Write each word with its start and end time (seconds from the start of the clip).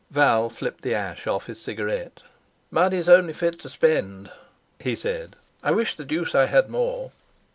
Val 0.09 0.49
flipped 0.49 0.81
the 0.81 0.95
ash 0.95 1.27
off 1.27 1.45
his 1.45 1.61
cigarette. 1.61 2.23
"Money's 2.71 3.07
only 3.07 3.33
fit 3.33 3.59
to 3.59 3.69
spend," 3.69 4.31
he 4.79 4.95
said; 4.95 5.35
"I 5.61 5.73
wish 5.73 5.95
the 5.95 6.05
deuce 6.05 6.33
I 6.33 6.45
had 6.47 6.69
more." 6.71 7.11